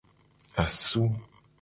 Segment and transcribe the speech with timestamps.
[0.63, 1.03] Asu.